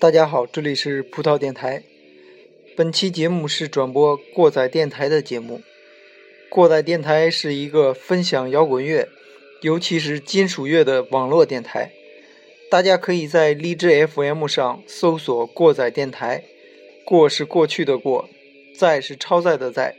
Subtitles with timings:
[0.00, 1.82] 大家好，这里是葡萄电台。
[2.76, 5.60] 本期节目是转播过载电台的节目。
[6.48, 9.08] 过载电台是一个分享摇滚乐，
[9.60, 11.90] 尤其是金属乐的网络电台。
[12.70, 16.44] 大家可以在荔枝 FM 上搜索“过载电台”，
[17.04, 18.28] 过是过去的过，
[18.76, 19.96] 载是超载的载。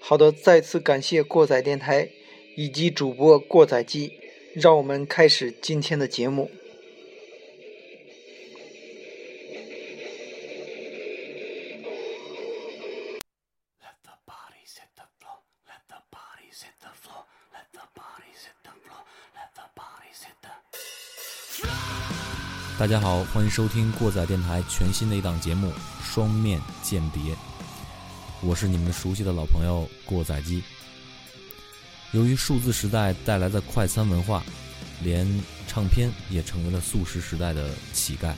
[0.00, 2.08] 好的，再次感谢过载电台
[2.56, 4.14] 以及主播过载机，
[4.52, 6.50] 让我们开始今天的节目。
[22.86, 25.70] 大家好，欢迎收听过载电台全新的一档节目
[26.04, 27.34] 《双面间谍》，
[28.40, 30.62] 我是你们熟悉的老朋友过载机。
[32.12, 34.40] 由于数字时代带来的快餐文化，
[35.02, 35.26] 连
[35.66, 38.32] 唱片也成为了速食时代的乞丐。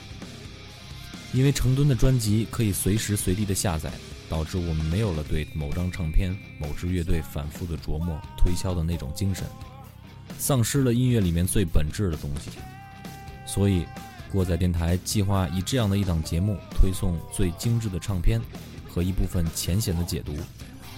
[1.35, 3.93] 因为成吨的专辑可以随时随地的下载，
[4.31, 9.45] 导致我们没有了对某张唱片、某支乐队反复的琢磨、推敲的那种精神，
[10.39, 12.49] 丧失了音乐里面最本质的东西。
[13.45, 13.85] 所以。
[14.31, 18.41] 过载电台计划以这样的一档节目推送最精致的唱片
[18.89, 20.37] 和一部分浅显的解读，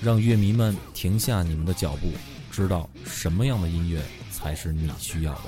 [0.01, 2.13] 让乐迷们停下你们的脚步，
[2.51, 5.41] 知道什么样的音乐才是你需要的。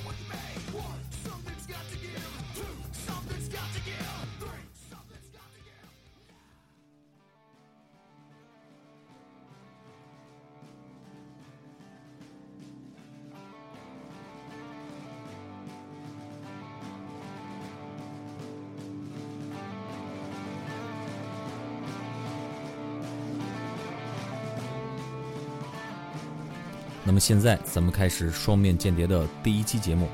[27.25, 30.09] 现在，咱们开始双面间谍的第一期节目。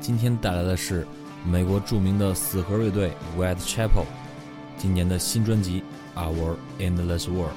[0.00, 1.06] 今天带来的是
[1.46, 4.04] 美国著名的死核乐队 Whitechapel
[4.76, 5.84] 今年的新专辑
[6.20, 7.52] 《Our Endless World》。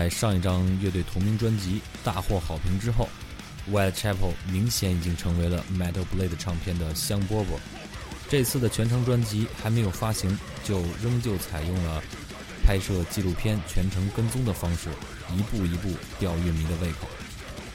[0.00, 3.06] 在上一张乐队同名专辑大获好评之后
[3.70, 7.58] ，Whitechapel 明显已经成为了 Metal Blade 唱片的香饽饽。
[8.26, 12.02] 这次的全长专辑还没有发行，就仍旧采用了
[12.64, 14.88] 拍摄纪录片全程跟踪的方式，
[15.36, 17.06] 一步一步吊乐迷的胃口。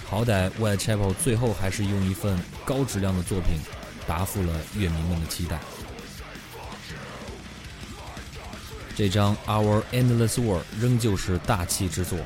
[0.09, 3.59] 好歹 Whitechapel 最后还是用一份高质量的作品
[4.07, 5.59] 答复了乐迷们的期待。
[8.95, 12.17] 这张《Our Endless World》仍旧是大气之作，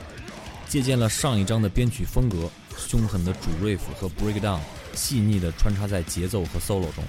[0.67, 2.47] 借鉴了上一张的编曲风格，
[2.77, 4.59] 凶狠的主 riff 和 breakdown
[4.93, 7.03] 细腻地穿插在节奏和 solo 中，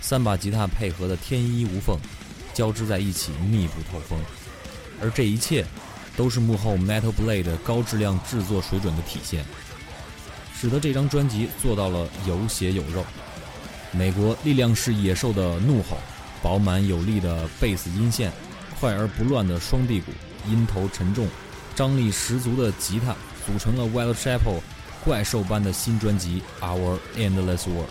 [0.00, 1.96] 三把吉他配合的天衣无缝，
[2.52, 4.18] 交织在一起密不透风。
[5.00, 5.64] 而这一切，
[6.16, 9.44] 都是幕后 Metal Blade 高质量制作水准的体现，
[10.52, 13.04] 使得这张专辑做到了有血有肉。
[13.92, 15.96] 美国力量是野兽的怒吼，
[16.42, 18.32] 饱满有力的贝斯音线。
[18.80, 20.10] 快而不乱的双臂鼓，
[20.48, 21.28] 音头沉重、
[21.74, 23.14] 张力十足的吉他，
[23.46, 24.60] 组成了 Whitechapel
[25.04, 27.84] 怪兽般的新专辑《Our Endless World》。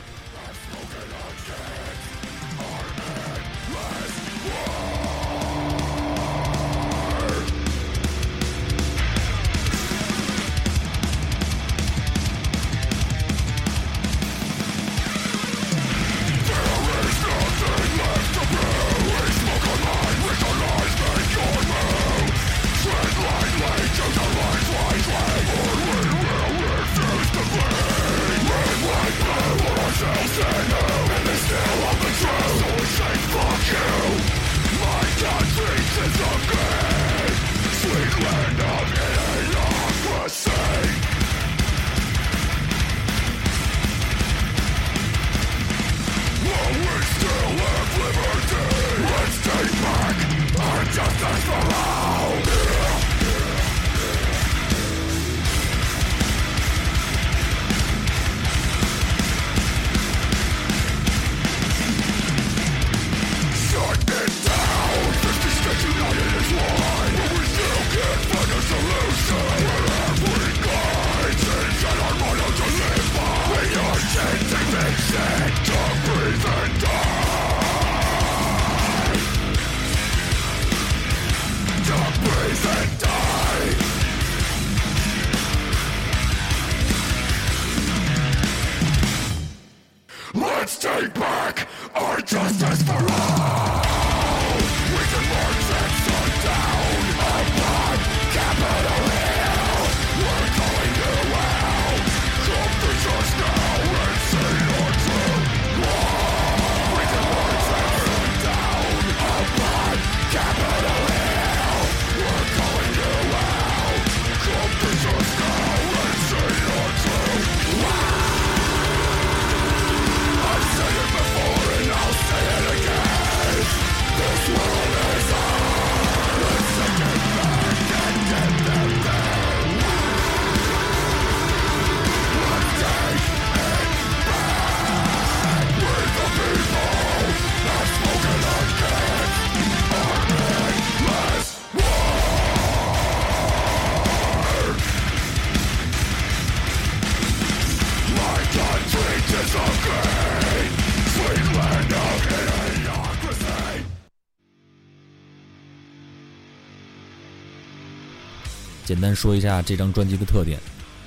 [159.00, 160.60] 简单说一下这张专辑的特点：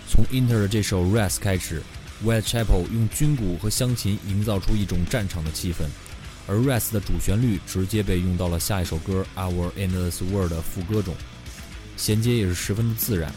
[0.08, 1.82] 从 Inter 的这首《Rest》开始
[2.24, 5.84] ，Whitechapel 用军鼓和乡琴营造出一种战场的气氛，
[6.46, 11.14] 而《Rest》的主旋律直接被用到了下一首歌《Our Endless World》的副歌中，
[11.98, 13.30] 衔接也是十分的自然。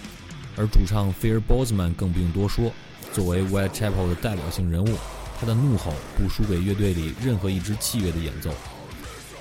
[0.56, 2.72] 而主唱 Fear Bozeman 更不用多说，
[3.12, 4.98] 作为 Whitechapel 的代表性人物，
[5.38, 8.56] 他的怒吼不输给乐队里任何一支器乐的演奏。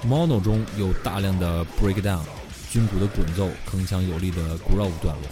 [0.04, 2.24] Mono 中有大量的 Breakdown。
[2.74, 5.22] 军鼓的滚奏铿锵有力的 groove 段落，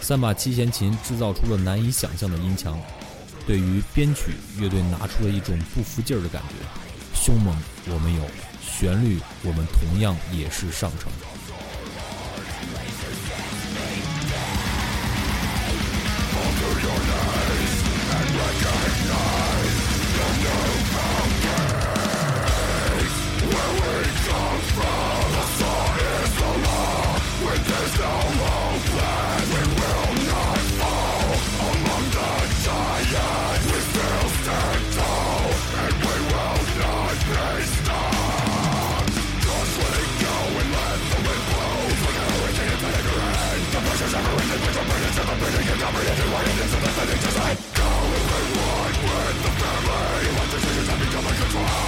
[0.00, 2.76] 三把七弦琴制造出了难以想象的音墙。
[3.46, 6.54] 对于编曲，乐队拿出了一种不服劲儿的感觉。
[7.14, 7.56] 凶猛
[7.86, 8.22] 我们有，
[8.60, 11.12] 旋律我们同样也是上乘。
[51.54, 51.83] 与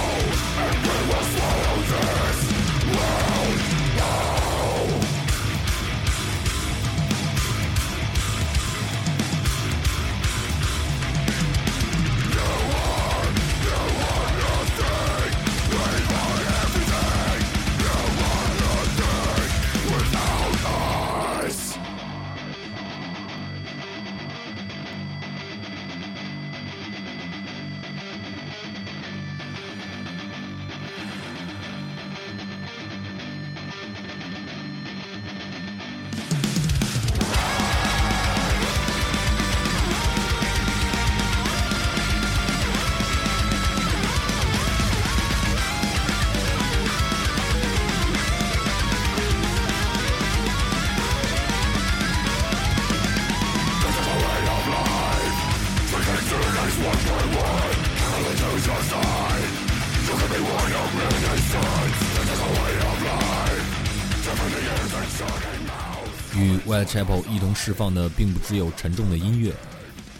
[66.87, 69.53] Chapel 一同释放的并不只有沉重的音乐，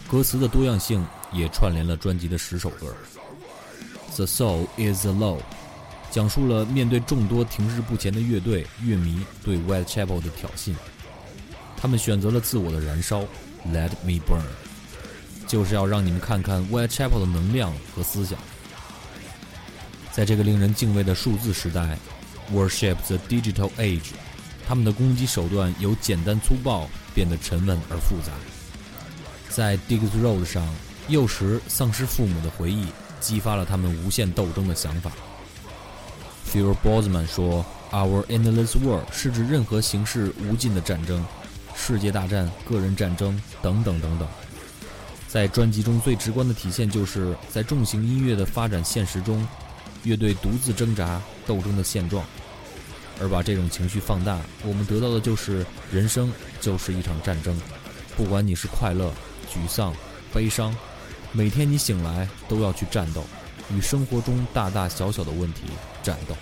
[0.06, 2.94] 歌词的多样性也串联了专辑的十首歌。
[4.14, 5.38] The Soul is the Low，
[6.10, 10.74] 讲述了面对众多停滞不前的乐队乐迷对 Whitechapel 的挑衅，
[11.76, 13.22] 他们选择了自我的燃烧
[13.66, 14.42] ，Let me burn，
[15.46, 18.38] 就是要让你们看看 Whitechapel 的能量和思想。
[20.12, 21.96] 在这个令人敬畏的数字时代
[22.52, 24.10] ，Worship the digital age。
[24.68, 28.32] 他们的攻击手段由简单粗暴变得沉稳而复杂。
[29.48, 30.62] 在 Diggs Road 上，
[31.08, 32.84] 幼时丧失父母的回忆
[33.18, 35.10] 激发了他们无限斗争的想法。
[36.52, 41.24] Phil Bozeman 说：“Our endless world 是指任何形式无尽的战争，
[41.74, 44.28] 世界大战、个人战争等等等等。”
[45.26, 49.48] 在专辑中最直观的体现，就是在重型音乐的发展现实中，
[50.02, 52.22] 乐队独自挣扎斗争的现状。
[53.20, 57.58] 而把这种情绪放大，我们得到的就是人生就是一场战争。
[58.16, 59.12] 不管你是快乐、
[59.52, 59.94] 沮丧、
[60.32, 60.74] 悲伤，
[61.32, 63.24] 每天你醒来都要去战斗，
[63.74, 65.62] 与生活中大大小小的问题
[66.02, 66.36] 战斗。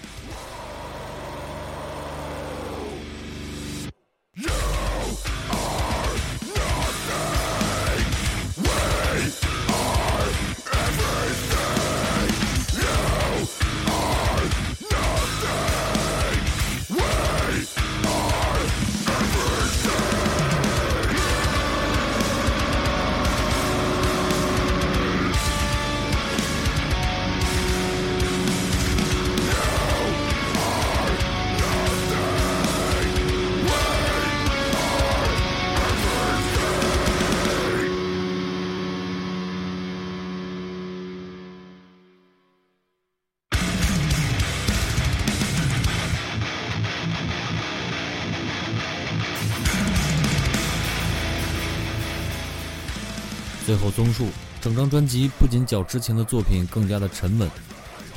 [53.66, 54.28] 最后综述，
[54.62, 57.50] 整张专辑不仅较之前的作品更加的沉稳，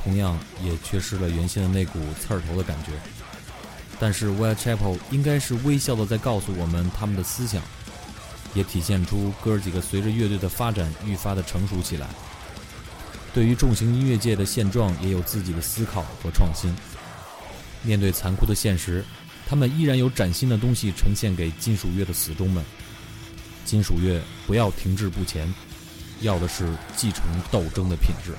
[0.03, 2.91] 同样也缺失了原先的那股刺儿头的感觉。
[3.99, 7.63] 但是 Whitechapel 应该是微笑的在告诉我们他们的思想，
[8.53, 12.05] 也体现出哥几个随着乐队的发展愈发的成熟起来，
[13.33, 16.71] 对于重型音乐界的现状也有自己的思考和创新。
[17.81, 19.03] 面对残酷的现实，
[19.47, 22.63] 他们依然有崭新的东西呈现给金属乐的死忠们。
[23.65, 25.53] 金属乐不要停滞不前，
[26.21, 28.33] 要的是继承斗争的品质。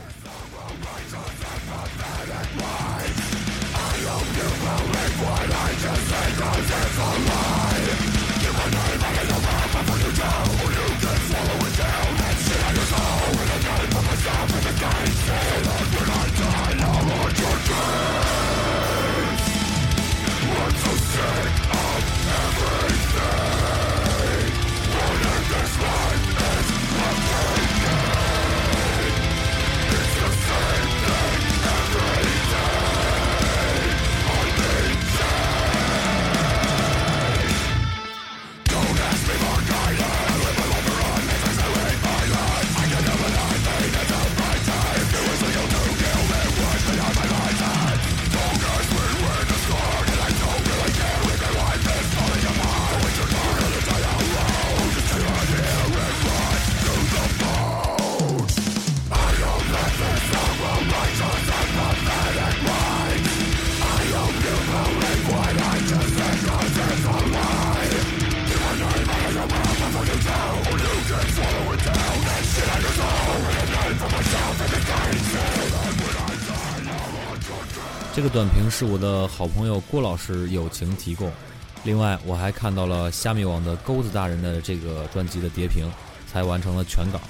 [78.32, 81.32] 短评是我的好朋友郭老师友情提供，
[81.82, 85.84] 另外我还看到了虾米网的钩子大人的这个专辑的叠评，
[86.30, 87.20] 才完成了全稿。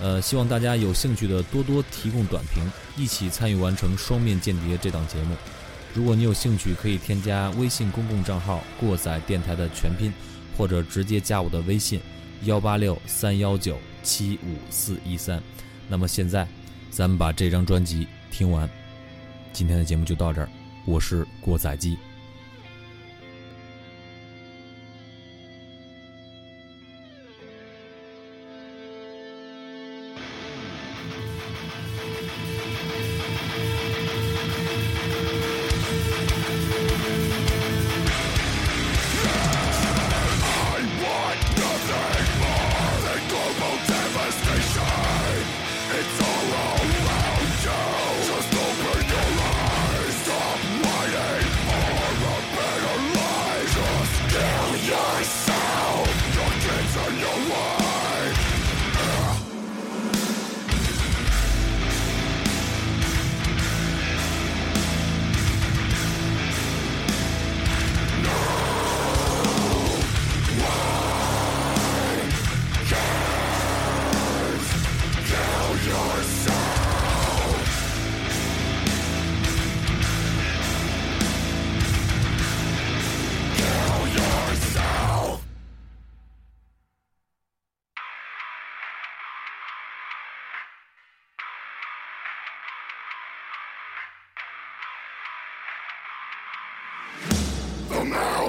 [0.00, 2.62] 呃，希望大家有兴趣的多多提供短评，
[2.96, 5.34] 一起参与完成《双面间谍》这档节目。
[5.94, 10.12] 如果你有兴趣，可以添加微信公共账号“过载电台”的全拼，
[10.56, 12.00] 或者直接加我的微信
[12.44, 15.42] 幺八六三幺九七五四一三。
[15.88, 16.46] 那么现在，
[16.88, 18.70] 咱们把这张专辑听完。
[19.52, 20.48] 今天的节目就到这儿，
[20.84, 21.98] 我是郭载基。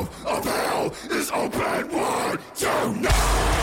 [0.04, 3.62] valve of hell is open wide tonight.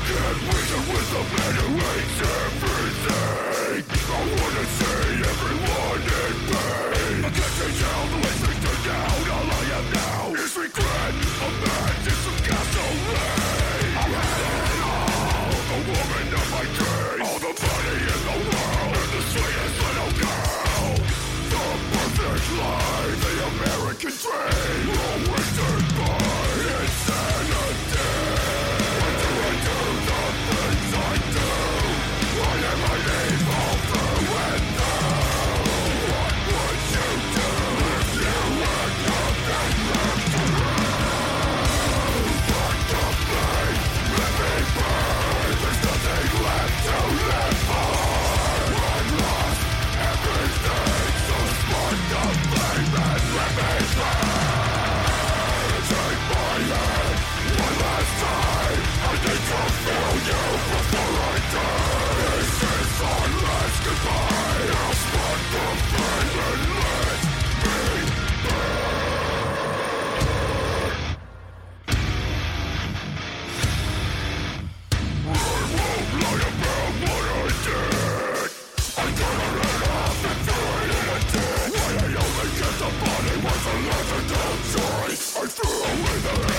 [0.00, 3.84] can't reason with a man who hates everything.
[4.10, 5.59] I wanna see everyone
[52.50, 53.14] Take my
[56.70, 57.18] hand
[57.60, 58.80] one last time.
[59.02, 60.99] I need to feel you.
[85.62, 86.10] Throw away.
[86.22, 86.49] the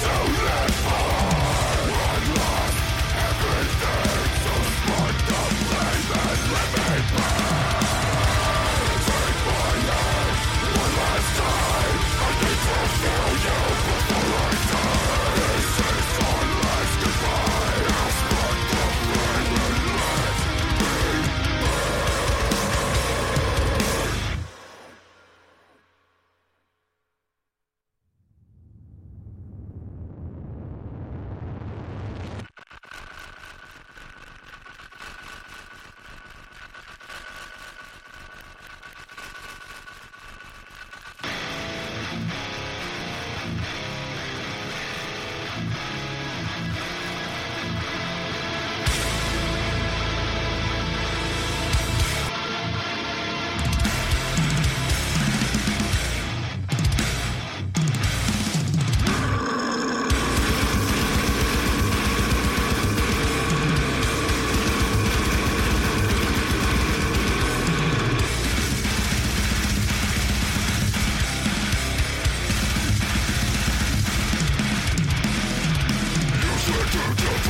[0.00, 0.39] do
[76.90, 77.49] do, do.